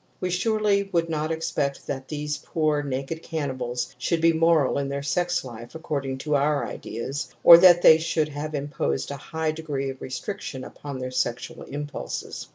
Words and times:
•'We 0.19 0.31
surely 0.31 0.89
would 0.91 1.11
not 1.11 1.31
expect 1.31 1.85
that 1.85 2.07
these 2.07 2.39
poor 2.39 2.81
J 2.81 2.89
naked 2.89 3.21
cannibals 3.21 3.93
should 3.99 4.19
be 4.19 4.33
moral 4.33 4.79
in 4.79 4.89
their 4.89 5.03
sex 5.03 5.41
f 5.41 5.45
life 5.45 5.75
according 5.75 6.17
to 6.25 6.33
our 6.35 6.65
ideas, 6.65 7.29
or 7.43 7.59
that 7.59 7.83
they 7.83 7.99
should 7.99 8.29
have 8.29 8.55
imposed 8.55 9.11
a 9.11 9.15
high 9.17 9.51
degree 9.51 9.91
of 9.91 10.01
restriction 10.01 10.63
upon 10.63 10.97
their 10.97 11.11
sexual 11.11 11.61
impulses. 11.65 12.47